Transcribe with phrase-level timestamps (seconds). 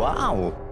[0.00, 0.69] Wow.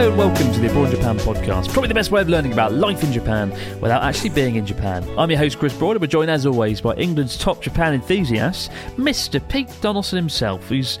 [0.00, 1.70] Hello and welcome to the Abroad Japan podcast.
[1.74, 3.50] Probably the best way of learning about life in Japan
[3.82, 5.06] without actually being in Japan.
[5.18, 8.70] I'm your host Chris Broad and we're joined as always by England's top Japan enthusiast,
[8.96, 9.46] Mr.
[9.50, 10.98] Pete Donaldson himself, who's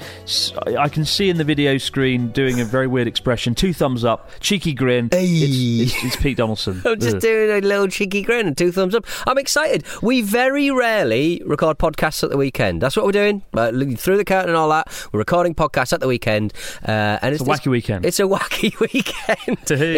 [0.76, 4.32] I can see in the video screen doing a very weird expression, two thumbs up,
[4.40, 5.08] cheeky grin.
[5.10, 5.24] Hey.
[5.28, 6.82] It's, it's, it's Pete Donaldson.
[6.84, 7.22] I'm just Ugh.
[7.22, 9.06] doing a little cheeky grin and two thumbs up.
[9.26, 9.82] I'm excited.
[10.02, 12.82] We very rarely record podcasts at the weekend.
[12.82, 13.44] That's what we're doing.
[13.56, 14.88] Uh, looking through the curtain and all that.
[15.10, 16.52] We're recording podcasts at the weekend,
[16.86, 18.04] uh, and it's, a wacky weekend.
[18.04, 18.89] It's a wacky weekend.
[18.90, 19.36] Hey.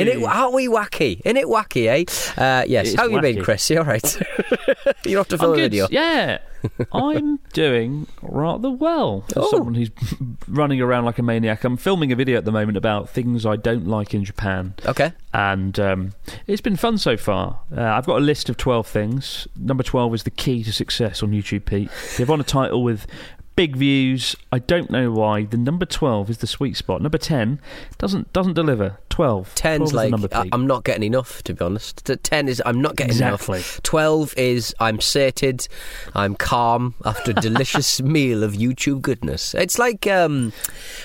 [0.03, 1.21] In it, aren't we wacky?
[1.23, 2.41] In it wacky, eh?
[2.41, 2.95] Uh, yes.
[2.95, 3.43] How you been.
[3.43, 3.69] Chris?
[3.71, 4.23] You all right?
[5.05, 5.89] You're off to film a video.
[5.91, 6.39] Yeah,
[6.93, 9.23] I'm doing rather well.
[9.33, 9.51] For Oh.
[9.51, 9.91] someone who's
[10.47, 13.57] running around like a maniac, I'm filming a video at the moment about things I
[13.57, 14.75] don't like in Japan.
[14.87, 15.13] Okay.
[15.33, 16.13] and um,
[16.47, 17.61] it's been fun so far.
[17.75, 19.49] Uh, I've got a list of 12 things.
[19.57, 21.89] Number 12 is the key to success on YouTube, Pete.
[21.91, 23.07] If you want a title with
[23.57, 25.45] big views, I don't know why.
[25.45, 27.03] The number 12 is the sweet spot.
[27.03, 27.61] Number 10
[27.99, 28.99] doesn't doesn't deliver.
[29.13, 29.55] 12.
[29.55, 32.05] 12 is like number, I, I'm not getting enough, to be honest.
[32.07, 33.59] T- Ten is I'm not getting Exactly.
[33.59, 33.81] enough.
[33.83, 35.69] Twelve is I'm sated,
[36.15, 39.55] I'm calm after a delicious meal of YouTube goodness.
[39.55, 40.53] It's like, um,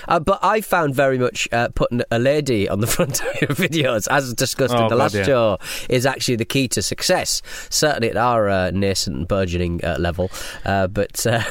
[0.08, 3.50] uh, but I found very much uh, putting a lady on the front of your
[3.50, 5.24] videos, as discussed Oh, in the last yeah.
[5.24, 5.58] show,
[5.90, 7.42] is actually the key to success.
[7.70, 10.32] Certainly at our uh, nascent burgeoning uh, level,
[10.66, 11.44] uh, but uh,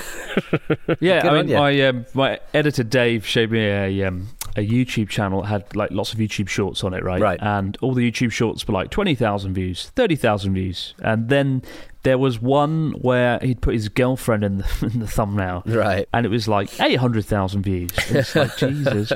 [1.01, 5.43] Yeah, I mean, my um, my editor Dave showed me a um, a YouTube channel
[5.43, 7.21] that had like lots of YouTube shorts on it, right?
[7.21, 7.39] Right.
[7.41, 11.63] And all the YouTube shorts were like twenty thousand views, thirty thousand views, and then
[12.07, 16.09] there was one where he'd put his girlfriend in the, in the thumbnail, right.
[16.15, 17.91] and it was like eight hundred thousand views.
[18.09, 19.13] And it's like Jesus,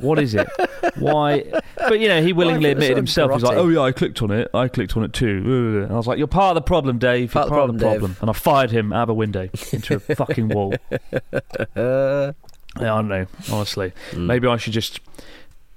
[0.00, 0.48] what is it?
[0.96, 1.44] Why?
[1.76, 3.32] But you know, he willingly admitted himself.
[3.32, 4.48] He's like, "Oh yeah, I clicked on it.
[4.54, 7.34] I clicked on it too." And I was like, "You're part of the problem, Dave.
[7.34, 9.08] You're Part of the part of the problem, problem." And I fired him out of
[9.10, 10.74] a window into a fucking wall.
[12.80, 13.26] Yeah, I don't know.
[13.52, 14.26] Honestly, Hmm.
[14.26, 15.00] maybe I should just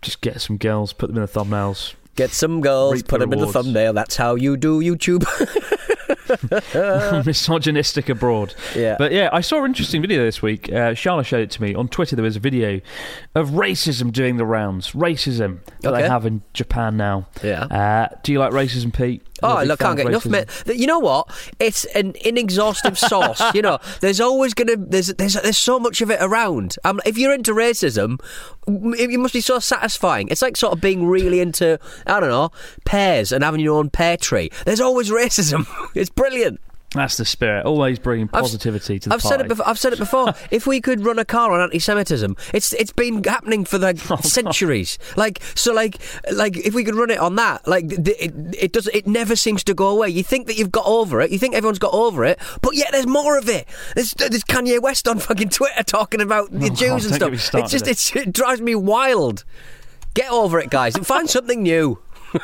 [0.01, 1.93] just get some girls, put them in the thumbnails.
[2.15, 3.93] get some girls, put the them in the thumbnail.
[3.93, 5.23] That's how you do YouTube.
[7.25, 8.53] Misogynistic abroad.
[8.75, 8.95] yeah.
[8.97, 10.71] But yeah, I saw an interesting video this week.
[10.71, 12.15] Uh, Charlotte showed it to me on Twitter.
[12.15, 12.81] There was a video
[13.35, 14.91] of racism doing the rounds.
[14.91, 16.01] Racism that Okay.
[16.03, 17.27] they have in Japan now.
[17.43, 17.63] yeah.
[17.65, 19.23] Uh, do you like racism, Pete?
[19.43, 20.31] Oh, fan can't get enough, racism?
[20.31, 20.47] mate.
[20.65, 21.27] Th- You know what?
[21.59, 23.41] It's an inexhaustive source.
[23.55, 26.75] You know, there's always gonna there's there's there's so much of it around.
[26.83, 28.19] Um, if you're into racism,
[28.67, 30.27] it, it must be so satisfying.
[30.29, 32.51] It's like sort of being really into I don't know
[32.85, 34.51] pears and having your own pear tree.
[34.65, 35.65] There's always racism.
[35.95, 36.59] it's brilliant.
[36.93, 37.65] That's the spirit.
[37.65, 39.33] Always bringing I've- positivity to the I've party.
[39.37, 39.65] said it before.
[39.69, 40.33] I've said it before.
[40.51, 44.17] if we could run a car on anti-Semitism, it's it's been happening for like Oh,
[44.17, 44.97] centuries.
[45.15, 46.01] Like so, like
[46.33, 48.87] like if we could run it on that, like it, it does.
[48.87, 50.09] It never seems to go away.
[50.09, 51.31] You think that you've got over it.
[51.31, 53.69] You think everyone's got over it, but yet there's more of it.
[53.95, 57.31] There's, there's Kanye West on fucking Twitter talking about the Oh, Jews and don't get
[57.31, 57.61] me stuff.
[57.63, 59.45] It's just it's, it drives me wild.
[60.13, 61.99] Get over it, guys, and find something new.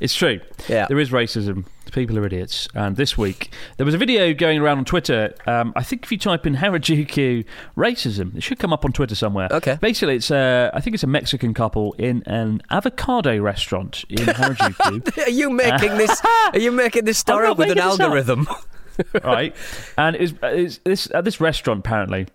[0.00, 0.40] It's true.
[0.68, 0.86] Yeah.
[0.88, 1.64] There is racism.
[1.92, 2.68] People are idiots.
[2.74, 5.34] And this week, there was a video going around on Twitter.
[5.46, 7.44] Um, I think if you type in Harajuku
[7.76, 9.48] racism, it should come up on Twitter somewhere.
[9.50, 9.78] Okay.
[9.80, 15.18] Basically, it's a, I think it's a Mexican couple in an avocado restaurant in Harajuku.
[15.26, 16.20] Are you making this?
[16.52, 18.06] Are you making this story up with an making this up.
[18.06, 18.48] algorithm?
[19.24, 19.54] right?
[19.96, 22.26] And it's, this, at this restaurant, apparently,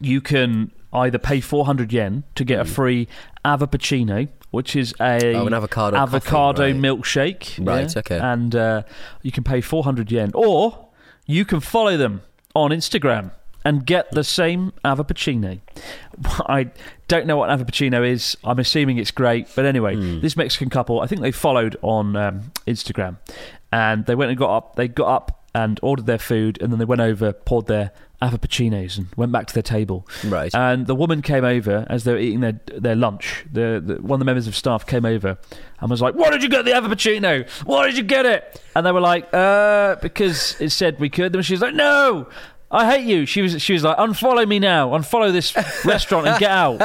[0.00, 3.08] you can either pay 400 yen to get a free
[3.44, 5.34] avappuccino, which is a.
[5.34, 5.96] Oh, an avocado
[6.58, 6.76] coffee, right.
[6.76, 7.64] milkshake.
[7.66, 7.98] Right, yeah?
[8.00, 8.18] okay.
[8.18, 8.82] And uh,
[9.22, 10.88] you can pay 400 yen, or
[11.26, 12.22] you can follow them
[12.54, 13.30] on Instagram.
[13.64, 15.60] and get the same avappuccino.
[16.46, 16.70] I
[17.08, 18.36] don't know what avappuccino is.
[18.42, 20.20] I'm assuming it's great, but anyway, Hmm.
[20.20, 23.18] this Mexican couple, I think they followed on um, Instagram,
[23.70, 24.76] and they went and got up.
[24.76, 27.92] They got up and ordered their food, and then they went over, poured their
[28.22, 30.06] avappuccinos, and went back to their table.
[30.24, 30.54] Right.
[30.54, 33.44] And the woman came over as they were eating their their lunch.
[33.50, 35.38] The, the one of the members of staff came over
[35.80, 37.48] and was like, "Why did you get the avappuccino?
[37.66, 41.34] Why did you get it?" And they were like, "Uh, because it said we could."
[41.34, 42.28] And she was like, "No."
[42.72, 43.26] I hate you.
[43.26, 43.60] She was.
[43.60, 44.90] She was like, "Unfollow me now.
[44.90, 46.80] Unfollow this restaurant and get out."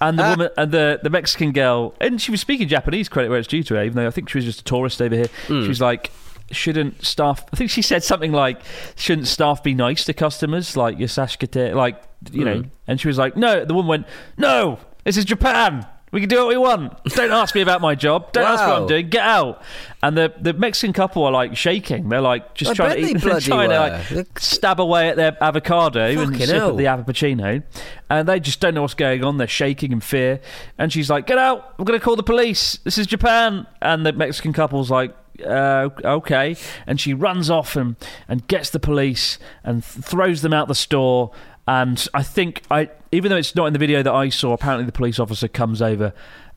[0.00, 3.08] And the woman and the, the Mexican girl, and she was speaking Japanese.
[3.08, 5.02] Credit where it's due to her, even though I think she was just a tourist
[5.02, 5.28] over here.
[5.48, 6.12] She was like,
[6.50, 8.60] "Shouldn't staff?" I think she said something like,
[8.96, 12.02] "Shouldn't staff be nice to customers?" Like your Yasashikate, like
[12.32, 12.56] you know.
[12.62, 12.70] Mm.
[12.86, 14.06] And she was like, "No." The woman went,
[14.36, 14.78] "No.
[15.04, 15.86] This is Japan.
[16.12, 17.02] We can do what we want.
[17.06, 18.32] Don't ask me about my job.
[18.32, 19.08] Don't ask what I'm doing.
[19.08, 19.62] Get out."
[20.00, 22.08] And the the Mexican couple are like shaking.
[22.08, 25.16] They're like just I trying to eat, they're trying to like They're- stab away at
[25.16, 26.70] their avocado and sip hell.
[26.70, 27.64] at the avappuccino,
[28.08, 29.38] and they just don't know what's going on.
[29.38, 30.40] They're shaking in fear,
[30.78, 31.74] and she's like, "Get out!
[31.80, 32.78] I'm going to call the police.
[32.84, 35.14] This is Japan." And the Mexican couple's like.
[35.44, 37.96] Uh, okay, and she runs off and,
[38.28, 41.32] and gets the police and th- throws them out the store.
[41.66, 44.84] And I think I, even though it's not in the video that I saw, apparently
[44.86, 46.12] the police officer comes over,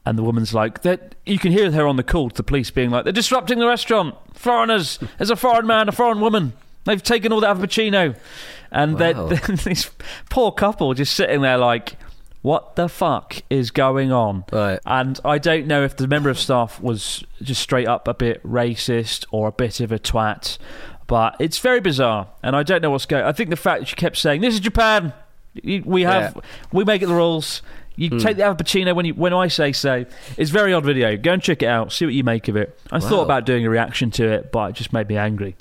[0.06, 2.70] and the woman's like, that you can hear her on the call to the police
[2.72, 4.16] being like, "They're disrupting the restaurant.
[4.34, 5.00] Foreigners.
[5.18, 6.54] There's a foreign man, a foreign woman.
[6.86, 8.16] They've taken all the avappuccino."
[8.72, 9.28] And they're- Wow.
[9.64, 9.90] this
[10.30, 11.98] poor couple just sitting there like,
[12.48, 14.46] what the fuck is going on?
[14.52, 14.80] Right.
[14.86, 18.42] And I don't know if the member of staff was just straight up a bit
[18.44, 20.58] racist or a bit of a twat,
[21.08, 23.24] but it's very bizarre, and I don't know what's going.
[23.26, 25.14] I think the fact that she kept saying, "This is Japan.
[25.64, 26.42] We have, Yeah.
[26.72, 27.62] we make it the rules."
[28.00, 30.06] You take the Avappuccino when you when I say so.
[30.38, 31.18] It's a very odd video.
[31.18, 31.92] Go and check it out.
[31.92, 32.80] See what you make of it.
[32.92, 33.10] I Wow.
[33.10, 35.56] thought about doing a reaction to it, but it just made me angry,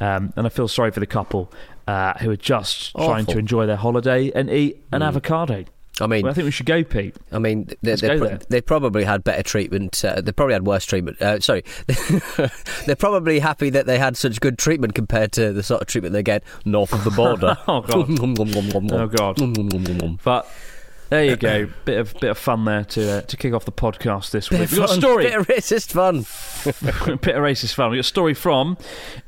[0.00, 1.52] um, and I feel sorry for the couple
[1.86, 5.06] uh, who are just trying to enjoy their holiday and eat an Mm.
[5.06, 5.64] avocado.
[6.00, 7.16] I mean, Well, I think we should go, Pete.
[7.32, 10.04] I mean, they, they, pro- they probably had better treatment.
[10.04, 11.20] Uh, they probably had worse treatment.
[11.22, 11.64] Uh, sorry,
[12.86, 16.12] they're probably happy that they had such good treatment compared to the sort of treatment
[16.12, 17.56] they get north of the border.
[17.68, 18.08] Oh, God.
[18.92, 19.38] oh God.
[20.22, 20.48] But
[21.08, 23.72] there you go, bit of bit of fun there to uh, to kick off the
[23.72, 24.60] podcast this week.
[24.60, 26.18] We've got a story, Bit of racist fun.
[26.64, 27.90] bit of racist fun.
[27.90, 28.76] We got a story from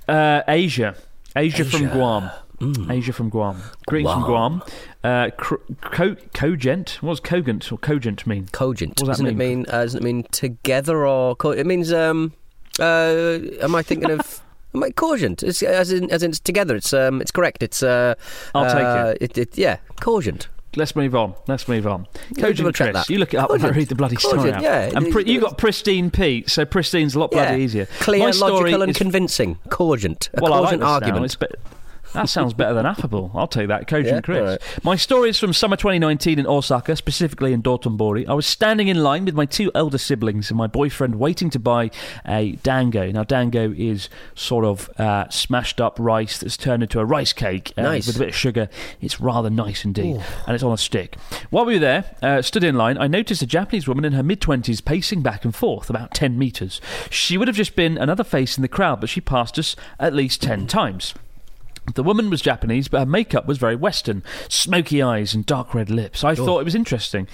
[0.08, 0.96] uh, Asia,
[1.36, 2.42] Asia, from Asia.
[2.58, 2.90] Guam.
[2.90, 3.62] Asia from Guam.
[3.87, 4.62] Greetings from Guam.
[5.05, 6.99] Uh, cr- co- cogent.
[7.00, 8.49] What does cogent or cogent mean?
[8.52, 8.90] Cogent.
[8.90, 9.58] What does that doesn't it mean?
[9.60, 9.66] mean?
[9.69, 11.37] Uh, doesn't it mean together or?
[11.37, 11.93] Co- it means.
[11.93, 12.32] Um,
[12.81, 14.40] uh, am I thinking of?
[14.75, 15.43] Am I cogent?
[15.43, 16.76] It's, as in, as in it's together.
[16.76, 17.62] It's um, it's correct.
[17.62, 17.82] It's.
[17.82, 18.14] Uh,
[18.55, 19.38] I'll take uh, it.
[19.38, 19.56] it.
[19.56, 20.49] Yeah, cogent.
[20.76, 21.34] Let's move on.
[21.46, 22.06] Let's move on.
[22.38, 23.08] Cogent Chris, that.
[23.08, 24.62] you look it up and I read the bloody story out.
[24.62, 24.90] yeah.
[24.94, 27.87] And pri- you got pristine Pete, so pristine's a lot Yeah, bloody easier.
[28.00, 29.58] clear, My logical, and is convincing.
[29.70, 30.28] Cogent.
[30.34, 30.93] A well, I like cogent this now.
[30.93, 31.25] argument.
[31.25, 31.46] It's be-
[32.14, 33.31] that sounds better than affable.
[33.34, 33.87] I'll take that.
[33.87, 34.40] Cogent Yeah, Chris.
[34.43, 34.84] right.
[34.84, 38.28] My story is from summer 2019 in Osaka, specifically in Dotonbori.
[38.28, 41.58] I was standing in line with my two elder siblings and my boyfriend waiting to
[41.58, 41.90] buy
[42.26, 43.10] a dango.
[43.10, 47.72] Now, dango is sort of uh, smashed up rice that's turned into a rice cake
[47.76, 48.06] uh, Nice.
[48.06, 48.69] with a bit of sugar.
[49.00, 51.16] It's rather nice indeed, and it's on a stick.
[51.50, 54.22] While we were there, uh, stood in line, I noticed a Japanese woman in her
[54.22, 56.81] mid 20s pacing back and forth about 10 metres.
[57.11, 60.14] She would have just been another face in the crowd, but she passed us at
[60.14, 61.14] least 10 times.
[61.94, 65.90] The woman was Japanese, but her makeup was very Western smoky eyes and dark red
[65.90, 66.25] lips.
[66.25, 67.29] I thought it was interesting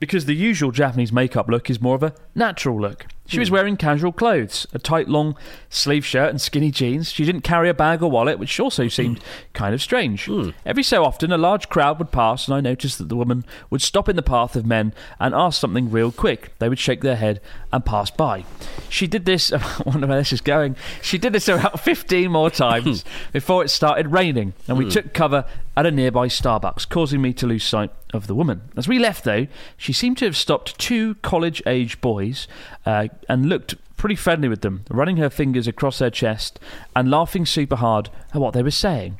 [0.00, 3.06] because the usual Japanese makeup look is more of a natural look.
[3.28, 5.36] She was wearing casual clothes, a tight long
[5.68, 7.12] sleeve shirt and skinny jeans.
[7.12, 9.20] She didn't carry a bag or wallet, which also seemed
[9.52, 10.28] kind of strange.
[10.64, 13.82] Every so often, a large crowd would pass, and I noticed that the woman would
[13.82, 16.58] stop in the path of men and ask something real quick.
[16.58, 18.44] They would shake their head and pass by.
[18.88, 20.76] She did this, I wonder where this is going.
[21.02, 25.44] She did this about 15 more times before it started raining, and we took cover
[25.76, 28.62] at a nearby Starbucks, causing me to lose sight of the woman.
[28.76, 32.48] As we left, though, she seemed to have stopped two college age boys
[32.84, 36.58] uh, and looked pretty friendly with them, running her fingers across her chest
[36.94, 39.18] and laughing super hard at what they were saying.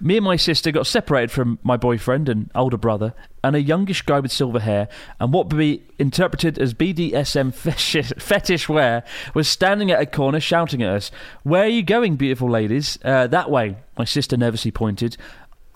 [0.00, 4.02] Me and my sister got separated from my boyfriend and older brother, and a youngish
[4.02, 4.88] guy with silver hair
[5.18, 9.02] and what would be interpreted as BDSM fetish, fetish wear
[9.34, 11.10] was standing at a corner shouting at us,
[11.42, 12.98] Where are you going, beautiful ladies?
[13.04, 15.16] Uh, that way, my sister nervously pointed.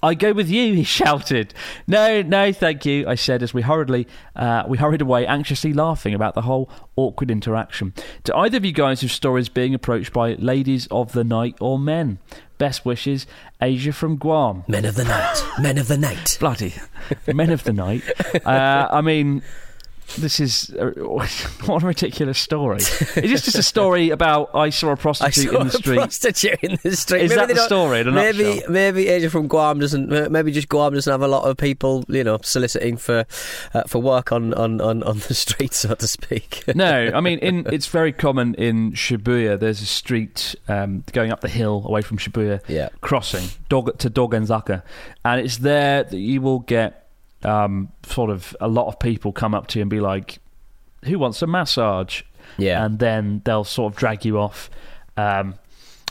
[0.04, 1.54] I go with you, he shouted.
[1.86, 4.06] No, no, thank you, I said as we hurriedly
[4.36, 7.94] uh, we hurried away, anxiously laughing about the whole awkward interaction.
[8.22, 11.78] Do either of you guys have stories being approached by ladies of the night or
[11.78, 12.18] men?
[12.58, 13.26] Best wishes,
[13.60, 14.62] Asia from Guam.
[14.68, 15.42] Men of the night.
[15.58, 16.36] Men of the night.
[16.38, 16.74] Bloody
[17.26, 18.02] men of the night.
[18.44, 19.42] Uh, I mean,
[20.18, 20.90] this is uh,
[21.66, 22.76] what a ridiculous story.
[22.78, 25.96] Is this just a story about I saw a prostitute saw in the a street?
[25.96, 27.22] prostitute in the street.
[27.22, 28.70] Is that the story a maybe nutshell?
[28.70, 30.30] maybe Asia from Guam doesn't.
[30.30, 33.24] Maybe just Guam doesn't have a lot of people, you know, soliciting for
[33.72, 36.62] uh, for work on, on, on, on the street, so to speak.
[36.74, 39.58] no, I mean, in, it's very common in Shibuya.
[39.58, 42.90] There's a street um, going up the hill away from Shibuya, Yeah.
[43.00, 44.82] crossing Dog, to Dogenzaka,
[45.24, 47.03] and it's there that you will get
[47.44, 50.38] um, sort of a lot of people come up to you and be like,
[51.04, 52.22] "Who wants a massage?"
[52.58, 52.84] Yeah.
[52.84, 54.70] and then they'll sort of drag you off.
[55.16, 55.54] Um,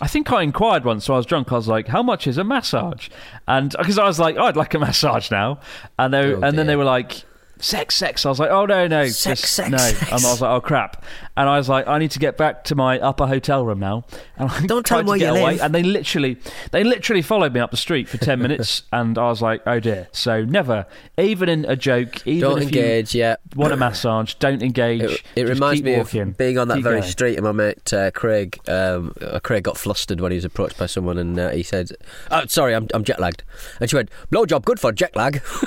[0.01, 1.51] I think I inquired once, so I was drunk.
[1.51, 3.09] I was like, "How much is a massage?"
[3.47, 5.59] And because I was like, oh, "I'd like a massage now,"
[5.99, 7.23] and they Oh, and then they were like.
[7.59, 8.25] Sex, sex.
[8.25, 9.77] I was like, oh no, no, Sex, just- sex, no.
[9.77, 10.01] sex.
[10.01, 11.05] And I was like, oh crap.
[11.35, 14.05] And I was like, I need to get back to my upper hotel room now.
[14.37, 15.61] And I Don't tell them where you away, live.
[15.61, 16.37] and they literally,
[16.71, 19.79] they literally followed me up the street for ten minutes, and I was like, oh
[19.79, 20.09] dear.
[20.11, 20.85] So never,
[21.17, 23.15] even in a joke, even don't if you engage.
[23.15, 23.37] Yeah.
[23.55, 25.01] want a massage, don't engage.
[25.01, 26.21] It, it reminds me walking.
[26.21, 27.11] of being on that Keep very going.
[27.11, 28.59] street, and my mate uh, Craig.
[28.67, 31.89] Um, uh, Craig got flustered when he was approached by someone, and uh, he said,
[32.29, 33.43] "Oh, sorry, I'm, I'm jet lagged."
[33.79, 35.41] And she went, "Blowjob, good for jet lag."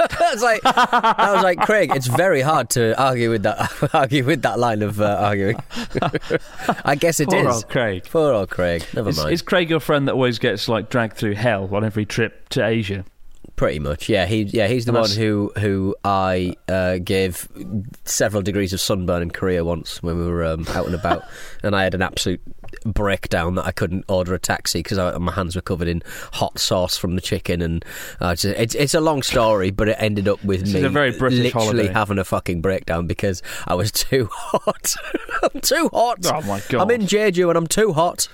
[0.00, 3.70] I was like, I was like, Craig, it's very hard to argue with that.
[3.94, 5.56] argue with that line of uh, arguing.
[6.84, 7.42] I guess it is.
[7.42, 8.04] Poor old Craig.
[8.10, 8.84] Poor old Craig.
[8.94, 9.32] Never Is, mind.
[9.32, 12.64] is Craig your friend that always gets like dragged through hell on every trip to
[12.64, 13.04] Asia?
[13.54, 14.26] Pretty much, yeah.
[14.26, 17.46] He, yeah, he's the And one that's- who who I uh, gave
[18.04, 21.22] several degrees of sunburn in Korea once when we were um, out and about,
[21.62, 22.40] and I had an absolute
[22.84, 26.96] breakdown that I couldn't order a taxi because my hands were covered in hot sauce
[26.96, 27.84] from the chicken, and
[28.20, 30.84] uh, it's, it's it's a long story, but it ended up with This me is
[30.86, 31.92] a very British literally holiday.
[31.92, 34.94] having a fucking breakdown because I was too hot.
[35.54, 36.18] I'm too hot.
[36.26, 36.82] Oh, my God.
[36.82, 38.28] I'm in Jeju and I'm too hot.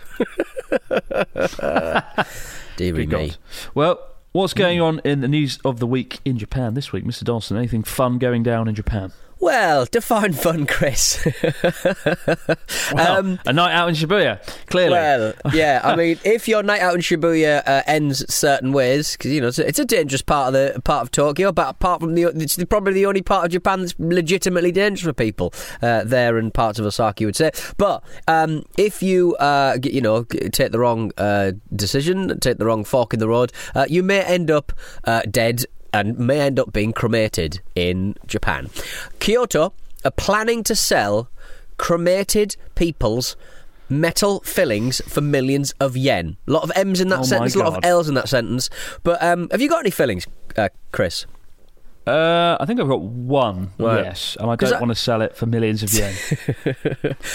[2.76, 3.32] Dear me.
[3.74, 4.00] Well,
[4.32, 7.24] what's going on in the news of the week in Japan this week, Mr.
[7.24, 7.56] Dawson?
[7.56, 9.12] Anything fun going down in Japan?
[9.40, 11.24] Well, define fun, Chris.
[12.92, 14.92] Well, Um, a night out in Shibuya, clearly.
[14.92, 15.80] Well, yeah.
[15.84, 19.48] I mean, if your night out in Shibuya uh, ends certain ways, because you know
[19.48, 22.22] it's a, it's a dangerous part of the part of Tokyo, but apart from the,
[22.24, 25.52] it's the- probably the only part of Japan that's legitimately dangerous for people
[25.82, 27.50] uh, there and parts of Osaka, you would say.
[27.76, 32.84] But um, if you uh, you know take the wrong uh, decision, take the wrong
[32.84, 34.72] fork in the road, uh, you may end up
[35.04, 38.70] uh, dead and may end up being cremated in Japan.
[39.20, 39.72] Kyoto
[40.04, 41.28] are planning to sell
[41.76, 43.36] cremated people's
[43.88, 46.36] metal fillings for millions of yen.
[46.46, 48.68] A lot of M's in that Oh sentence, a lot of L's in that sentence.
[49.02, 50.26] But um, have you got any fillings,
[50.56, 51.24] uh, Chris?
[52.06, 54.02] Uh, I think I've got one, Right.
[54.04, 56.14] yes, and I don't I- want to sell it for millions of yen.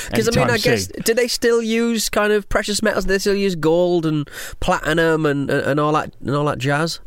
[0.09, 1.01] Because I mean, I guess soon.
[1.03, 3.05] do they still use kind of precious metals?
[3.05, 4.27] Do they still use gold and
[4.59, 6.99] platinum and, and, and all that and all that jazz?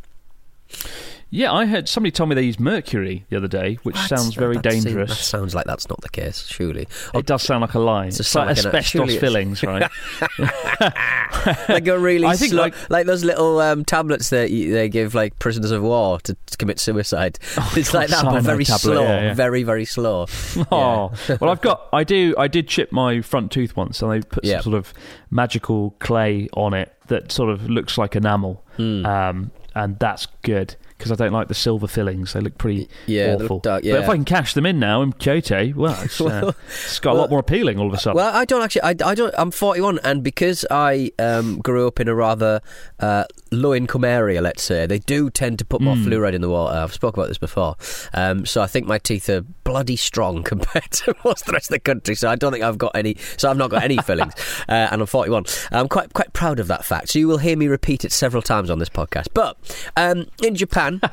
[1.28, 4.56] Yeah, I heard somebody told me they use mercury the other day, which sounds very
[4.58, 5.10] That seems- dangerous.
[5.10, 6.46] that sounds like that's not the case.
[6.46, 8.06] Surely, It does sound like a lie.
[8.06, 9.90] It's It's, like like an- asbestos it's- fillings, right?
[11.68, 14.88] like a really I think, slow, like- like, those little um, tablets that you, they
[14.88, 17.38] give like prisoners of war to, to commit suicide.
[17.76, 19.34] it's God, like that, but cyanide very tablet, slow, yeah, yeah.
[19.34, 20.26] very very slow.
[20.70, 21.88] Oh, well, I've got.
[21.92, 22.34] I do.
[22.38, 24.60] I did chip my front tooth once, and they put Yeah.
[24.60, 24.94] some sort of
[25.30, 29.04] magical clay on it that sort of looks like enamel, Hmm.
[29.06, 32.32] um, and that's good because I don't like the silver fillings.
[32.32, 33.58] They look pretty Yeah, awful.
[33.60, 34.08] dark, But if.
[34.08, 37.30] I can cash them in now in Kyoto, well, it's, uh, it's got a lot
[37.30, 38.16] more appealing all of a sudden.
[38.16, 38.82] Well, I don't actually.
[38.82, 39.34] I, I don't.
[39.36, 42.60] I'm 41, and because I um, grew up in a rather
[43.00, 43.24] uh,
[43.56, 46.06] low income area, let's say, they do tend to put more Hmm.
[46.06, 46.76] fluoride in the water.
[46.76, 47.76] I've spoken about this before.
[48.14, 51.74] Um, so I think my teeth are bloody strong compared to most the rest of
[51.74, 52.14] the country.
[52.14, 53.16] So I don't think I've got any.
[53.36, 54.34] So I've not got any fillings,
[54.68, 55.44] uh, and I'm 41.
[55.72, 57.08] I'm quite quite proud of that fact.
[57.10, 59.28] So you will hear me repeat it several times on this podcast.
[59.34, 59.56] But
[59.96, 61.00] um, in Japan.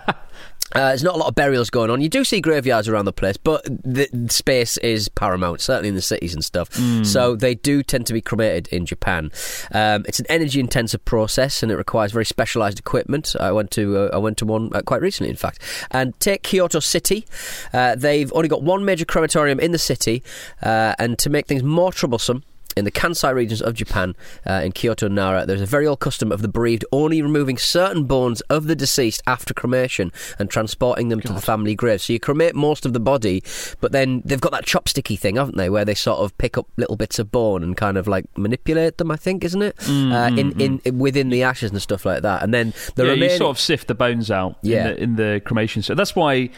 [0.73, 2.01] Uh, there's not a lot of burials going on.
[2.01, 6.01] You do see graveyards around the place, but the space is paramount, certainly in the
[6.01, 6.73] cities and stuff.
[7.03, 9.31] So they do tend to be cremated in Japan.
[9.71, 13.35] Um, it's an energy-intensive process, and it requires very specialised equipment.
[13.39, 15.59] I went to uh, I went to one uh, quite recently, in fact.
[15.91, 17.25] And take Kyoto City,
[17.73, 20.23] uh, they've only got one major crematorium in the city,
[20.61, 22.43] uh, and to make things more troublesome
[22.75, 24.15] in the Kansai regions of Japan,
[24.47, 27.57] uh, in Kyoto and Nara, there's a very old custom of the bereaved only removing
[27.57, 32.01] certain bones of the deceased after cremation and transporting them to the family grave.
[32.01, 33.43] So you cremate most of the body,
[33.81, 36.67] but then they've got that chopsticky thing, haven't they, where they sort of pick up
[36.77, 39.11] little bits of bone and kind of like manipulate them.
[39.11, 42.43] I think, isn't it, uh, in, in within the ashes and stuff like that.
[42.43, 43.31] And then the yeah, remaining.
[43.31, 44.89] you sort of sift the bones out Yeah.
[44.89, 45.81] in, the, in the cremation.
[45.81, 46.49] So that's why,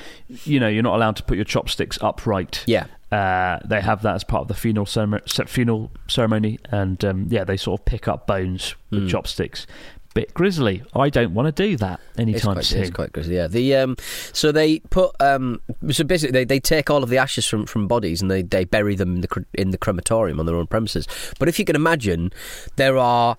[0.46, 2.64] you know, you're not allowed to put your chopsticks upright.
[2.66, 2.86] yeah.
[3.12, 7.44] Uh, they have that as part of the funeral ceremony, funeral ceremony, and um, yeah,
[7.44, 9.08] they sort of pick up bones with Hmm.
[9.08, 9.68] chopsticks.
[10.16, 10.82] bit grisly.
[10.96, 12.82] I don't want to do that It's anytime quite, soon.
[12.84, 13.48] it's quite grisly, yeah.
[13.48, 13.98] The um,
[14.32, 15.60] so they put um,
[15.92, 18.64] so basically they, they take all of the ashes from, from bodies and they, they
[18.64, 21.06] bury them in the in the crematorium on their own premises.
[21.38, 22.32] But if you can imagine,
[22.78, 23.36] there are.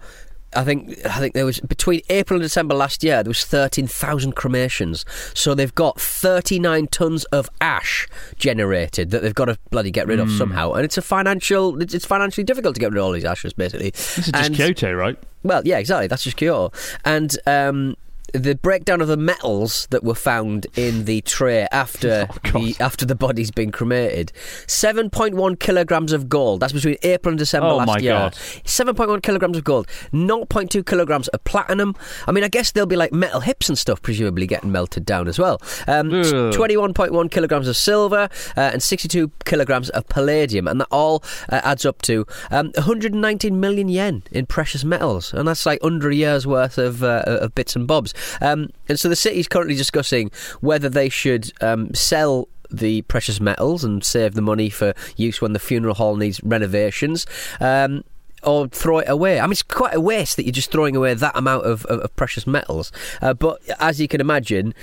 [0.54, 3.86] I think I think there was between April and December last year there was thirteen
[3.86, 5.04] thousand cremations.
[5.34, 10.06] So they've got thirty nine tons of ash generated that they've got to bloody get
[10.06, 10.38] rid of Hmm.
[10.38, 13.24] somehow, and it's a financial it's, it's financially difficult to get rid of all these
[13.24, 13.90] ashes basically.
[13.90, 15.18] This is just And- Kyoto, right?
[15.42, 16.06] well, yeah, exactly.
[16.06, 16.72] That's just Kyoto.
[17.04, 17.96] And um,
[18.34, 23.04] the breakdown of the metals that were found in the tray after Oh, the after
[23.04, 24.32] the body's been cremated,
[24.66, 26.60] seven point one kilograms of gold.
[26.60, 28.30] That's between April and December Oh, last year.
[28.64, 31.94] Seven point one kilograms of gold, 0.2 kilograms of platinum.
[32.26, 35.28] I mean, I guess there'll be like metal hips and stuff presumably getting melted down
[35.28, 35.60] as well.
[35.86, 41.60] Um, 21.1 kilograms of silver uh, and 62 kilograms of palladium, and that all uh,
[41.64, 46.14] adds up to um, 119 million yen in precious metals, and that's like under a
[46.14, 48.14] year's worth of, uh, of bits and bobs.
[48.40, 50.30] Um, and so the city's currently discussing
[50.60, 52.48] whether they should um, sell.
[52.68, 57.24] The precious metals and save the money for use when the funeral hall needs renovations.
[57.60, 58.02] Um,
[58.42, 59.38] or throw it away.
[59.38, 62.00] I mean, it's quite a waste that you're just throwing away that amount of, of,
[62.00, 62.90] of precious metals.
[63.22, 64.74] Uh, but as you can imagine,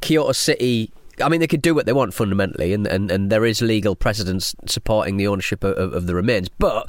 [0.00, 0.92] Kyoto City.
[1.22, 3.94] I mean, they could do what they want fundamentally, and, and, and there is legal
[3.94, 6.48] precedence supporting the ownership of, of, the remains.
[6.48, 6.88] But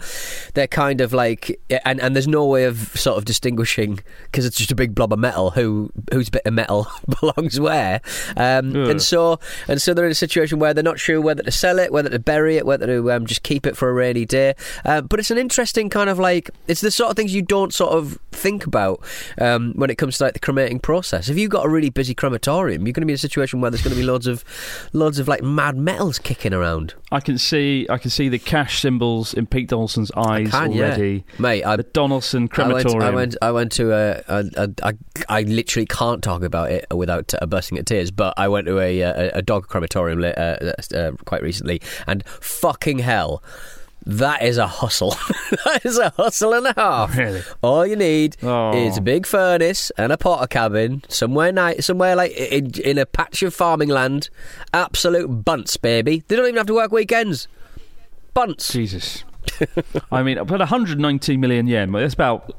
[0.53, 4.57] they're kind of like, and, and there's no way of sort of distinguishing because it's
[4.57, 6.87] just a big blob of metal who whose bit of metal
[7.19, 8.01] belongs where.
[8.37, 8.89] Um, Ugh.
[8.89, 11.79] and so and so they're in a situation where they're not sure whether to sell
[11.79, 14.55] it, whether to bury it, whether to um, just keep it for a rainy day.
[14.85, 17.73] Uh, but it's an interesting kind of like it's the sort of things you don't
[17.73, 19.01] sort of think about
[19.39, 21.29] um, when it comes to like the cremating process.
[21.29, 23.71] If you've got a really busy crematorium, you're going to be in a situation where
[23.71, 24.43] there's going to be loads of
[24.93, 26.93] loads of like mad metals kicking around.
[27.11, 30.85] I can see I can see the cash symbols in Pete Donaldson's eyes can, yeah.
[30.85, 31.25] already.
[31.37, 33.01] Mate, I The Donaldson I went, crematorium.
[33.01, 33.35] I went.
[33.41, 34.23] I went to a.
[34.27, 34.93] a, a I,
[35.29, 38.11] I literally can't talk about it without uh, bursting at tears.
[38.11, 42.99] But I went to a a, a dog crematorium uh, uh, quite recently, and fucking
[42.99, 43.43] hell,
[44.05, 45.11] that is a hustle.
[45.65, 47.15] that is a hustle and a half.
[47.17, 47.41] Really?
[47.61, 48.75] All you need Oh.
[48.75, 53.43] is a big furnace and a Portakabin somewhere night, somewhere like in, in a patch
[53.43, 54.29] of farming land.
[54.73, 56.23] Absolute bunts, baby.
[56.27, 57.47] They don't even have to work weekends.
[58.33, 58.71] Bunts.
[58.71, 59.23] Jesus.
[60.11, 61.91] I mean, but 119 million yen.
[61.91, 62.55] That's about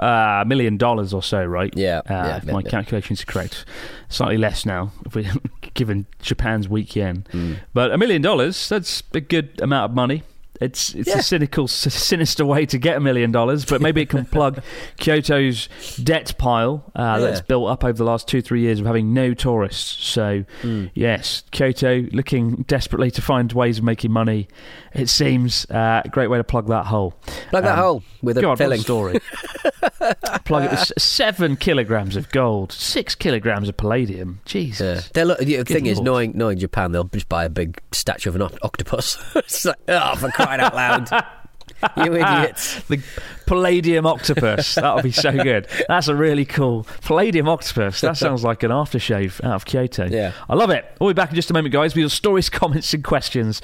[0.00, 1.72] uh, a million dollars or so, right?
[1.76, 2.70] Yeah, Uh, yeah, if yeah, my yeah.
[2.70, 3.64] calculations are correct.
[4.08, 5.28] Slightly less now, if we
[5.74, 7.26] given Japan's weak yen.
[7.32, 7.54] Hmm.
[7.74, 10.22] But a million dollars, that's a good amount of money.
[10.60, 11.18] It's it's Yeah.
[11.18, 14.62] a cynical, sinister way to get a million dollars, but maybe it can plug
[14.98, 15.68] Kyoto's
[16.02, 19.34] debt pile uh, that's built up over the last two three years of having no
[19.34, 20.04] tourists.
[20.06, 20.86] So Hmm.
[20.94, 24.48] yes, Kyoto looking desperately to find ways of making money.
[24.96, 27.12] It seems uh, a great way to plug that hole.
[27.50, 28.80] Plug that Um, hole with a God, filling.
[28.80, 29.20] story.
[30.44, 34.40] Plug it with seven kilograms of gold, six kilograms of palladium.
[34.44, 34.50] Yeah.
[34.52, 35.08] Jesus.
[35.10, 38.42] They'll, the thing is, knowing knowing Japan, they'll just buy a big statue of an
[38.62, 39.18] octopus.
[39.36, 41.08] it's like, oh, for crying out loud.
[41.96, 42.82] you idiots.
[42.88, 43.02] The
[43.46, 44.74] palladium octopus.
[44.74, 45.68] That'll be so good.
[45.88, 48.00] That's a really cool palladium octopus.
[48.00, 50.06] That sounds like an aftershave out of Kyoto.
[50.06, 50.32] Yeah.
[50.48, 50.84] I love it.
[51.00, 53.60] We'll be back in just a moment, guys, with your stories, comments, and questions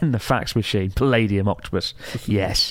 [0.00, 0.90] in the fax machine.
[0.90, 1.94] Palladium octopus.
[2.26, 2.70] Yes.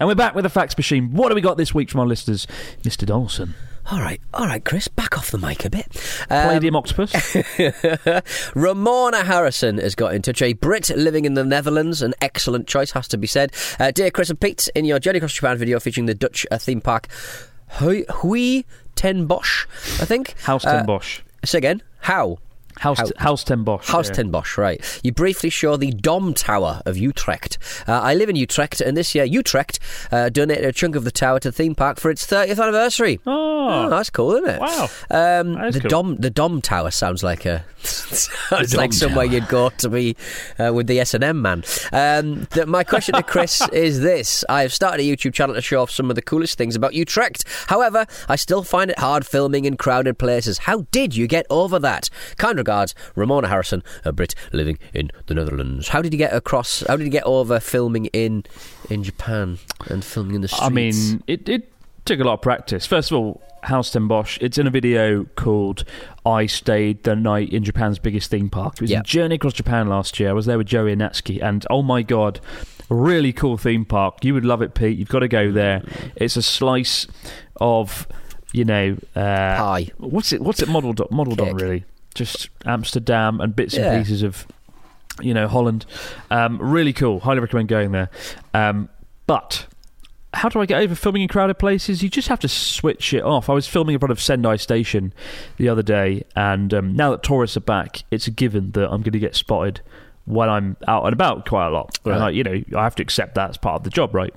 [0.00, 1.12] And we're back with the fax machine.
[1.12, 2.46] What do we got this week from our listeners,
[2.82, 3.04] Mr.
[3.04, 3.54] Donaldson?
[3.90, 5.86] All right, all right, Chris, back off the mic a bit.
[6.28, 7.14] Palladium Octopus.
[8.54, 10.42] Ramona Harrison has got in touch.
[10.42, 13.50] A Brit living in the Netherlands, an excellent choice, has to be said.
[13.80, 16.58] Uh, dear Chris and Pete, in your Journey Across Japan video featuring the Dutch uh,
[16.58, 17.08] theme park
[17.78, 19.66] Hui, Hui Ten Bosch,
[20.00, 20.38] I think.
[20.42, 21.20] House Uh, Ten Bosch.
[21.44, 21.82] Say again.
[22.00, 22.38] How?
[22.80, 23.88] House, How- Huis Ten Bosch.
[23.88, 24.14] House yeah.
[24.14, 25.00] ten Bosch, right.
[25.02, 27.58] You briefly show the Dom Tower of Utrecht.
[27.86, 29.78] Uh, I live in Utrecht, and this year Utrecht
[30.12, 33.20] uh, donated a chunk of the tower to the theme park for its 30th anniversary.
[33.26, 34.60] Oh, that's cool, isn't it?
[34.60, 34.88] Wow.
[35.10, 35.88] Um, That is the cool.
[35.90, 39.34] Dom the Dom Tower sounds like a sounds like somewhere Tower.
[39.34, 40.16] you'd go to be
[40.58, 41.62] uh, with the S and M man.
[41.92, 45.62] Um, the, my question to Chris is this: I have started a YouTube channel to
[45.62, 47.44] show off some of the coolest things about Utrecht.
[47.68, 50.58] However, I still find it hard filming in crowded places.
[50.58, 52.08] How did you get over that?
[52.36, 55.88] Kind regards, Ramona Harrison, a Brit living in the Netherlands.
[55.88, 56.84] How did you get across?
[56.86, 58.44] How did you get over filming in
[58.90, 60.64] in Japan and filming in the streets?
[60.64, 61.72] I mean, it, it
[62.04, 62.86] took a lot of practice.
[62.86, 64.38] First of all, Huis Ten Bosch.
[64.40, 65.84] It's in a video called
[66.26, 69.00] "I Stayed the Night in Japan's Biggest Theme Park." It was Yeah.
[69.00, 70.30] a journey across Japan last year.
[70.30, 72.40] I was there with Joey Natsuki, and oh my god,
[72.88, 74.24] really cool theme park.
[74.24, 74.96] You would love it, Pete.
[74.98, 75.82] You've got to go there.
[76.16, 77.06] It's a slice
[77.60, 78.06] of,
[78.52, 79.90] you know, uh, Pie.
[79.98, 80.40] What's it?
[80.40, 81.54] What's it modelled modelled on?
[81.56, 81.84] Really,
[82.18, 83.92] just Amsterdam and bits Yeah.
[83.92, 84.46] and pieces of
[85.20, 85.84] you know, Holland.
[86.30, 87.18] Um, really cool.
[87.18, 88.08] Highly recommend going there.
[88.54, 88.88] Um,
[89.26, 89.66] but
[90.32, 92.04] how do I get over filming in crowded places?
[92.04, 93.50] You just have to switch it off.
[93.50, 95.12] I was filming in front of Sendai Station
[95.56, 99.02] the other day, and um, now that tourists are back, it's a given that I'm
[99.02, 99.80] going to get spotted
[100.24, 101.98] when I'm out and about quite a lot.
[102.04, 102.22] And Right.
[102.22, 104.32] I, you know, I have to accept that as part of the job, right?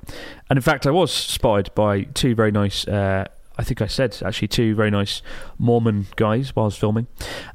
[0.49, 2.87] And in fact, I was spotted by two very nice.
[2.87, 3.25] Uh,
[3.61, 5.21] I think I said actually two very nice
[5.59, 7.05] Mormon guys while I was filming.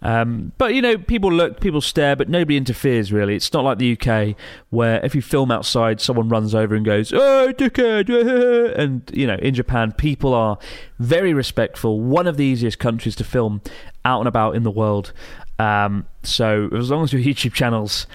[0.03, 3.35] Um, but you know, people look, people stare, but nobody interferes really.
[3.35, 4.37] It's not like the UK
[4.71, 8.07] where if you film outside, someone runs over and goes, "Oh, dickhead!"
[8.77, 10.59] And you know, in Japan, people are
[11.01, 12.01] very respectful.
[12.01, 13.61] One of the easiest countries to film
[14.05, 15.13] out and about in the world.
[15.59, 18.07] Um, so as long as your YouTube channels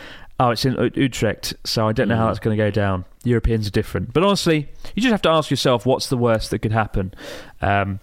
[0.44, 3.06] Oh, it's in U- Utrecht, so I don't know how that's going to go down.
[3.24, 6.60] Europeans are different, but honestly, you just have to ask yourself what's the worst that
[6.60, 7.14] could happen,
[7.62, 8.00] um,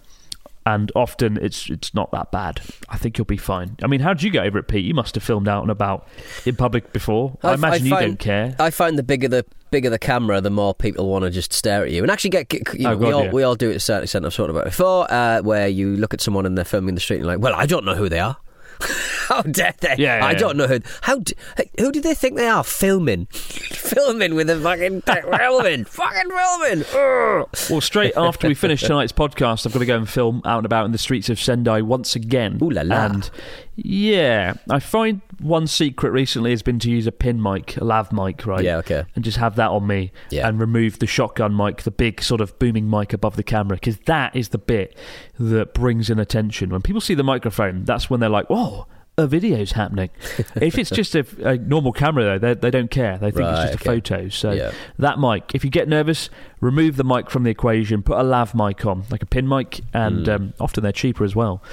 [0.65, 2.61] and often it's it's not that bad.
[2.87, 3.75] I think you'll be fine.
[3.83, 4.85] I mean, how did you get over it, Pete?
[4.85, 6.07] You must have filmed out and about
[6.45, 7.37] in public before.
[7.43, 8.55] I, I- imagine I you don't care.
[8.57, 11.83] I find the bigger the bigger the camera, the more people want to just stare
[11.83, 12.47] at you and actually get.
[12.49, 13.31] get- You know, Oh, we God, all yeah.
[13.31, 14.25] we all do it to a certain extent.
[14.25, 16.95] I've talked about it before, uh, where you look at someone and they're filming in
[16.95, 18.37] the street and you're like, well, I don't know who they are.
[19.27, 19.95] How dare they?
[19.97, 20.79] Yeah, yeah, I don't know who.
[21.01, 21.19] How?
[21.19, 21.33] d-
[21.79, 22.63] Who do they think they are?
[22.63, 25.01] Filming, filming with a fucking
[25.37, 26.85] filming, fucking filming.
[26.93, 27.49] Ugh.
[27.69, 30.65] Well, straight after we finish tonight's podcast, I've got to go and film out and
[30.65, 32.59] about in the streets of Sendai once again.
[32.61, 33.05] Ooh la la.
[33.05, 33.29] And
[33.85, 38.11] yeah, I find one secret recently has been to use a pin mic, a lav
[38.11, 38.63] mic, right?
[38.63, 39.05] Yeah, okay.
[39.15, 40.47] And just have that on me Yeah.
[40.47, 43.97] and remove the shotgun mic, the big sort of booming mic above the camera, because
[44.05, 44.97] that is the bit
[45.39, 46.69] that brings in attention.
[46.69, 48.87] When people see the microphone, that's when they're like, whoa.
[49.17, 50.09] A video's happening.
[50.61, 53.17] if it's just a, a normal camera, though, they, they don't care.
[53.17, 53.91] They think Right, it's just okay.
[53.91, 54.29] a photo.
[54.29, 54.71] So Yeah.
[54.97, 56.29] that mic, if you get nervous,
[56.61, 59.81] remove the mic from the equation, put a lav mic on, like a pin mic,
[59.93, 60.31] and Hmm.
[60.31, 61.63] um, often they're cheaper as well.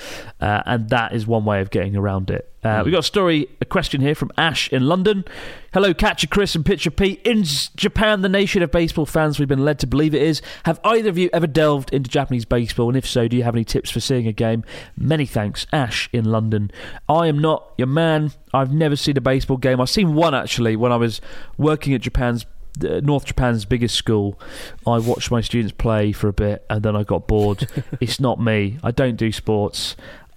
[0.40, 2.50] Uh, and that is one way of getting around it.
[2.64, 2.84] Uh, Hmm.
[2.84, 5.24] We've got a story, a question here from Ash in London.
[5.72, 7.20] Hello, Catcher Chris and Pitcher Pete.
[7.24, 10.80] In Japan, the nation of baseball fans we've been led to believe it is, have
[10.84, 12.88] either of you ever delved into Japanese baseball?
[12.88, 14.64] And if so, do you have any tips for seeing a game?
[14.96, 16.70] Many thanks, Ash in London.
[17.08, 18.32] I am not your man.
[18.54, 19.80] I've never seen a baseball game.
[19.80, 21.20] I've seen one actually when I was
[21.58, 22.46] working at Japan's
[22.80, 24.38] North Japan's biggest school.
[24.86, 27.68] I watched my students play for a bit and then I got bored.
[28.00, 28.78] it's not me.
[28.82, 29.96] I don't do sports.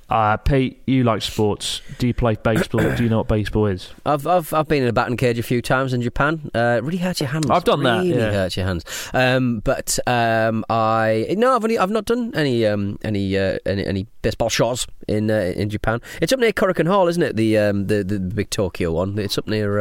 [0.10, 1.82] Uh, Pete, you like sports.
[2.00, 2.96] Do you play baseball?
[2.96, 3.92] do you know what baseball is?
[4.08, 6.50] I've, I've I've been in a batting cage a few times in Japan.
[6.56, 7.48] Uh, it really hurts your hands.
[7.48, 8.32] I've done that, Really yeah.
[8.32, 8.86] hurts your hands.
[9.14, 13.86] Um, but um, I no, I've only I've not done any um, any, uh, any
[13.86, 16.02] any baseball shots in uh, in Japan.
[16.24, 17.36] It's up near Korakuen Hall, isn't it?
[17.36, 19.20] The um, the the big Tokyo one.
[19.20, 19.80] It's up near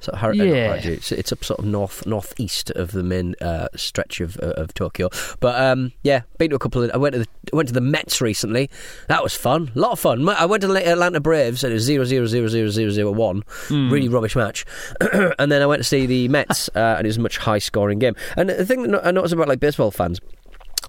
[0.00, 0.74] So Har- uh, Yeah.
[0.74, 4.74] It's, it's up sort of north northeast of the main uh, stretch of uh, of
[4.74, 5.08] Tokyo.
[5.40, 6.90] But um, yeah, been to a couple of.
[6.92, 8.70] I went to the I went to the Mets recently.
[9.08, 9.70] That was fun.
[9.74, 10.28] A lot of fun.
[10.28, 13.10] I went to the Atlanta Braves and it was zero zero zero zero zero zero
[13.12, 13.42] one.
[13.70, 14.64] Really rubbish match.
[15.38, 17.58] and then I went to see the Mets uh, and it was a much high
[17.58, 18.14] scoring game.
[18.36, 20.20] And the thing that I noticed about like baseball fans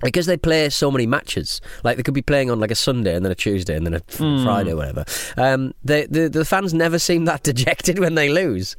[0.02, 3.16] because they play so many matches, like they could be playing on like a Sunday
[3.16, 4.44] and then a Tuesday and then a f- Hmm.
[4.44, 5.06] Friday, or whatever.
[5.38, 8.76] Um, they, the the fans never seem that dejected when they lose.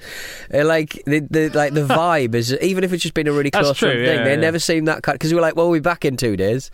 [0.52, 3.50] Uh, like the, the like the vibe is even if it's just been a really
[3.50, 4.36] close true, run yeah, thing, they yeah.
[4.36, 6.70] never seem that because we're like, well, we'll be back in two days.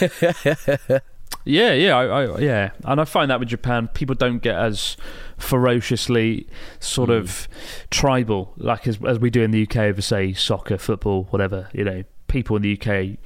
[1.44, 4.98] Yeah, yeah, I, I, yeah, and I find that with Japan, people don't get as
[5.38, 6.46] ferociously
[6.78, 7.48] sort of
[7.90, 11.68] tribal like as as we do in the UK over say soccer, football, whatever.
[11.72, 13.18] You know, people in the UK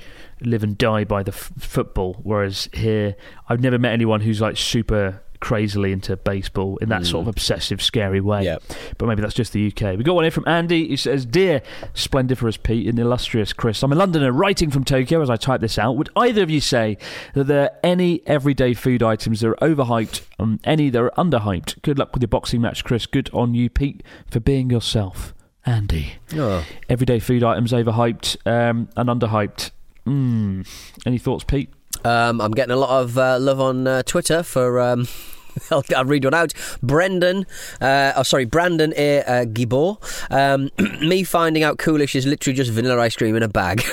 [0.47, 3.17] live and die by the f- football, whereas here,
[3.49, 7.83] I've never met anyone who's like super crazily into baseball in that sort of obsessive,
[7.83, 8.45] scary way.
[8.45, 8.59] Yeah.
[8.97, 9.99] But maybe that's just the UK.
[9.99, 10.87] We got one here from Andy.
[10.87, 11.63] He says, Dear
[11.95, 15.79] Splendiferous Pete and illustrious Chris, I'm a Londoner writing from Tokyo as I type this
[15.79, 15.97] out.
[15.97, 16.97] Would either of you say
[17.35, 21.83] that there are any everyday food items that are overhyped and any that are underhyped?
[21.83, 23.07] Good luck with your boxing match, Chris.
[23.07, 25.35] Good on you, Pete, for being yourself.
[25.67, 26.15] Andy.
[26.35, 26.65] Oh.
[26.89, 29.73] Everyday food items overhyped um, and underhyped.
[30.07, 30.67] Mm.
[31.07, 31.71] Any thoughts, Pete?
[32.05, 34.81] Um, I'm getting a lot of uh, love on uh, Twitter for.
[34.81, 35.07] Um,
[35.71, 36.55] I'll, I'll read one out.
[36.83, 37.45] Brendan,
[37.81, 39.21] uh, oh sorry, Brandon A.
[39.21, 39.99] Uh, Gibor.
[40.31, 40.71] Um,
[41.07, 43.83] me finding out Coolish is literally just vanilla ice cream in a bag.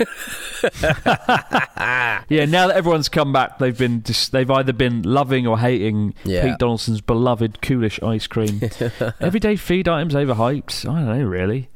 [2.30, 6.13] Yeah, now that everyone's come back, they've been dis- they've either been loving or hating
[6.24, 6.43] Yeah.
[6.43, 8.62] Pete Donaldson's beloved coolish ice cream.
[9.19, 10.88] Everyday feed items overhyped.
[10.88, 11.69] I don't know really.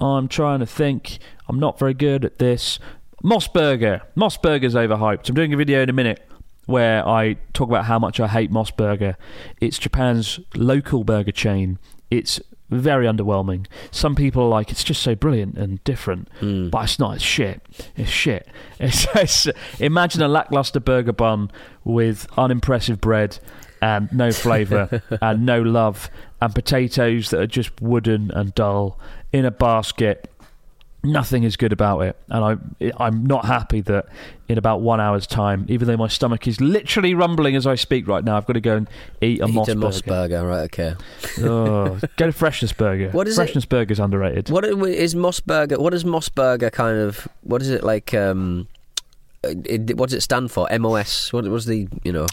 [0.00, 1.18] I'm trying to think.
[1.48, 2.78] I'm not very good at this.
[3.22, 4.02] Moss Burger.
[4.14, 5.28] Moss Burger's overhyped.
[5.28, 6.28] I'm doing a video in a minute
[6.66, 9.16] where I talk about how much I hate Moss Burger.
[9.60, 11.78] It's Japan's local burger chain.
[12.10, 13.66] It's very underwhelming.
[13.90, 16.68] Some people are like, it's just so brilliant and different, hmm.
[16.70, 17.16] but it's not.
[17.16, 17.62] It's shit.
[17.96, 18.48] It's shit.
[18.80, 19.46] It's, it's,
[19.78, 21.52] imagine a lackluster burger bun
[21.84, 23.38] with unimpressive bread
[23.80, 28.98] and no flavour and no love and potatoes that are just wooden and dull
[29.32, 30.31] in a basket
[31.04, 32.44] nothing is good about it, and
[32.80, 34.06] I I'm not happy that
[34.48, 38.06] in about one hour's time, even though my stomach is literally rumbling as I speak
[38.06, 38.88] right now, I've got to go and
[39.20, 39.80] eat a Eat moss a burger.
[39.80, 40.62] Moss burger, right?
[40.64, 40.94] Okay.
[41.40, 43.10] oh, go to Freshness Burger.
[43.10, 43.36] What is?
[43.36, 44.50] Freshness Burger's underrated.
[44.50, 45.78] what is Moss Burger?
[45.80, 47.26] What is Moss Burger kind of?
[47.42, 48.14] What is it like?
[48.14, 48.68] Um,
[49.42, 50.68] it, what does it stand for?
[50.78, 51.32] MOS.
[51.32, 52.26] What was the you know?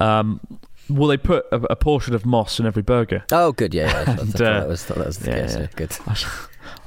[0.00, 0.40] Um,
[0.88, 3.24] well, they put a, a portion of moss in every burger.
[3.30, 3.74] Oh, good.
[3.74, 4.00] Yeah, yeah.
[4.00, 5.54] I thought, And, thought uh, that was thought that was the yeah, case.
[5.54, 5.60] yeah.
[5.60, 5.96] Yeah, good.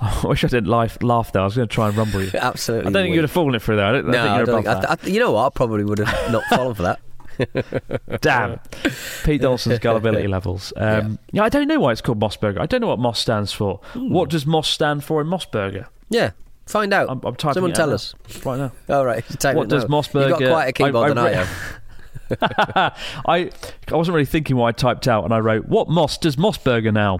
[0.23, 1.41] I wish I didn't laugh, laugh there.
[1.43, 2.31] I was going to try and rumble you.
[2.35, 2.89] Absolutely.
[2.89, 3.15] I don't think would.
[3.17, 3.85] you'd have fallen it through there.
[3.85, 5.05] I don't, I No, think you're I don't above think, that.
[5.05, 5.45] I, you know what?
[5.45, 6.99] I probably would have not fallen for that.
[8.21, 8.59] Damn.
[9.23, 10.73] Pete Dawson's gullibility levels.
[10.75, 11.43] Um, yeah.
[11.43, 12.59] I don't know why it's called Moss Burger.
[12.61, 13.79] I don't know what Moss stands for.
[13.95, 15.87] What does Moss stand for in Moss Burger?
[16.09, 16.31] Yeah,
[16.67, 17.09] find out.
[17.09, 18.13] I'm, I'm typing Someone tell us.
[18.45, 18.71] right now.
[18.89, 19.23] All right.
[19.55, 19.87] What does now.
[19.89, 21.49] Moss You Burger- got quite a keyboard I- I than I have.
[23.25, 23.49] I
[23.91, 26.93] I wasn't really thinking what I typed out, and I wrote, "What moss does Mossburger
[26.93, 27.19] now?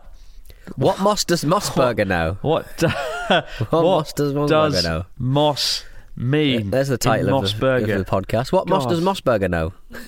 [0.75, 1.93] What Moss does Moss know?
[2.05, 2.37] now?
[2.41, 5.05] What what, moss does Mossburger know?
[5.17, 6.69] moss mean?
[6.69, 8.51] There's the title of the, of the podcast.
[8.51, 9.73] What Moss does Moss Burger know?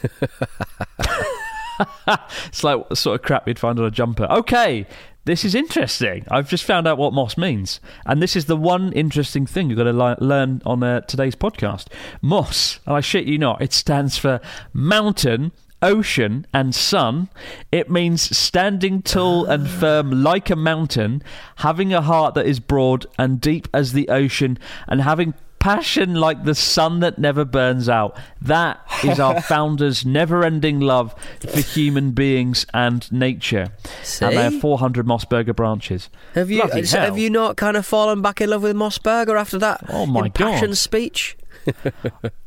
[2.47, 4.25] It's like the sort of crap you'd find on a jumper.
[4.25, 4.85] Okay,
[5.25, 6.25] this is interesting.
[6.29, 9.77] I've just found out what moss means, and this is the one interesting thing you've
[9.77, 11.87] got to li- learn on uh, today's podcast.
[12.21, 14.39] Moss, and I shit you not, it stands for
[14.73, 15.51] mountain.
[15.84, 17.30] Ocean and sun.
[17.72, 21.22] It means standing tall and firm like a mountain,
[21.58, 26.43] having a heart that is broad and deep as the ocean, and having passion like
[26.43, 28.17] the sun that never burns out.
[28.41, 33.72] That is our founder's never ending love for human beings and nature.
[34.04, 34.26] See?
[34.26, 36.10] And they have 400 Mossburger branches.
[36.36, 39.38] Have you so have you not kind of fallen back in love with Moss Burger
[39.38, 39.86] after that?
[39.88, 40.78] Oh my impassioned God.
[40.78, 41.38] speech.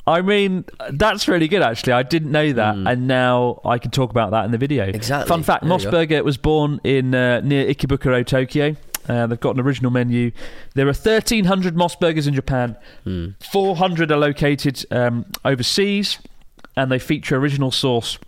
[0.07, 1.95] I mean, that's really good, actually.
[1.95, 4.85] I didn't know that, and now I can talk about that in the video.
[4.85, 5.29] Exactly.
[5.29, 5.91] Fun fact: There you go.
[5.91, 8.77] Mossburger was born in uh, near Ikebukuro, Tokyo.
[9.09, 10.33] Uh, they've got an original menu.
[10.75, 12.77] There are 1,300 Mossburgers in Japan.
[13.05, 13.31] Hmm.
[13.41, 16.19] 400 are located um, overseas,
[16.77, 18.19] and they feature original sauce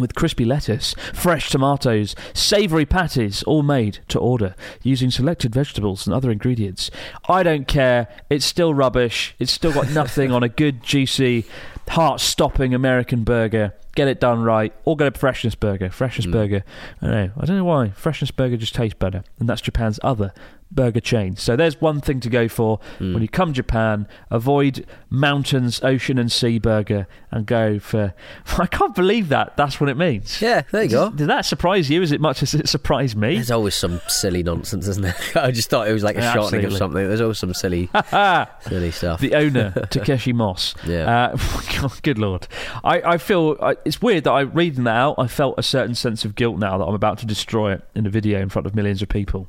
[0.00, 6.14] with crispy lettuce, fresh tomatoes, savoury patties, all made to order using selected vegetables and
[6.14, 6.90] other ingredients.
[7.28, 8.08] I don't care.
[8.28, 9.34] It's still rubbish.
[9.38, 11.44] It's still got nothing on a good, juicy,
[11.88, 13.74] heart-stopping American burger.
[13.96, 15.90] Get it done right, or go to Freshness Burger.
[15.90, 16.30] Freshness hmm.
[16.30, 16.64] Burger.
[17.02, 17.32] I don't know.
[17.36, 17.90] I don't know why.
[17.90, 20.32] Freshness Burger just tastes better, and that's Japan's other
[20.70, 21.36] burger chain.
[21.36, 24.06] So there's one thing to go for when you come to Japan.
[24.30, 28.14] Avoid mountains, ocean, and sea burger, and go for.
[28.58, 29.56] I can't believe that.
[29.56, 30.40] That's what it means.
[30.40, 31.10] Yeah, there you go.
[31.10, 33.34] Did that surprise you as it much as it surprised me?
[33.34, 35.14] There's always some silly nonsense, isn't there?
[35.44, 37.06] I just thought it was like a Yeah, shortening of something.
[37.06, 37.88] There's always some silly,
[38.62, 39.20] silly stuff.
[39.20, 40.74] the owner, Takeshi Moss.
[40.86, 41.34] Yeah.
[41.34, 42.46] Uh, good lord.
[42.84, 45.14] I, I feel I, it's weird that I reading that out.
[45.18, 48.06] I felt a certain sense of guilt now that I'm about to destroy it in
[48.06, 49.48] a video in front of millions of people.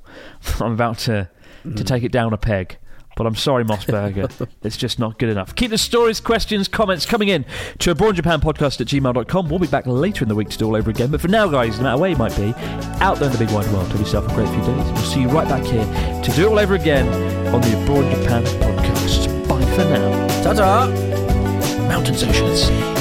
[0.60, 1.11] I'm about to
[1.63, 2.78] to take it down a peg.
[3.17, 4.47] But I'm sorry, Mossberger.
[4.63, 5.54] it's just not good enough.
[5.56, 7.45] Keep the stories, questions, comments coming in
[7.80, 9.50] to Abroad Japan podcast at gmail.com.
[9.50, 11.12] We'll be back later in the week to do all over again.
[11.12, 12.54] But for now, guys, no matter where you might be,
[13.02, 14.91] out there in the big wide world, have yourself a great few days.
[14.91, 15.84] We'll see you right back here
[16.24, 17.08] to do it all over again
[17.54, 19.47] on the Abroad Japan podcast.
[19.47, 20.43] Bye for now.
[20.43, 20.88] Ta-ta!
[21.88, 22.71] Mountains, oceans.
[22.71, 23.01] Mom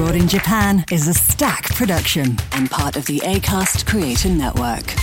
[0.00, 4.94] Abroad in Japan is a Stak production and part of the ACAST Creator Network.